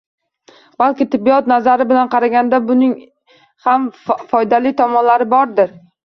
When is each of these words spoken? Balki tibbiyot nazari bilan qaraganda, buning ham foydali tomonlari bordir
Balki 0.83 1.05
tibbiyot 1.15 1.49
nazari 1.51 1.85
bilan 1.91 2.07
qaraganda, 2.15 2.59
buning 2.69 2.95
ham 3.67 3.85
foydali 4.31 4.71
tomonlari 4.81 5.29
bordir 5.35 5.75